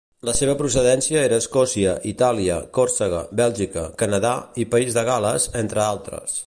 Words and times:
La 0.27 0.33
seva 0.37 0.53
procedència 0.61 1.19
era 1.25 1.37
Escòcia, 1.43 1.93
Itàlia, 2.13 2.57
Còrsega, 2.79 3.23
Bèlgica, 3.43 3.87
Canadà 4.03 4.35
i 4.65 4.69
País 4.77 4.99
de 5.01 5.09
Gal·les 5.11 5.51
entre 5.65 5.89
altres. 5.91 6.39